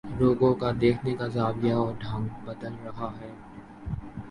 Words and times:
لوگوں 0.19 0.53
کا 0.55 0.69
دیکھنے 0.81 1.13
کا 1.15 1.27
زاویہ 1.27 1.73
اور 1.73 1.93
ڈھنگ 1.99 2.27
بدل 2.45 2.73
رہا 2.83 3.09
ہے 3.19 3.31